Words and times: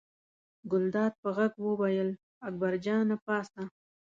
ګلداد 0.71 1.13
په 1.21 1.29
غږ 1.37 1.53
وویل 1.67 2.09
اکبر 2.47 2.73
جانه 2.85 3.15
پاڅه. 3.25 3.63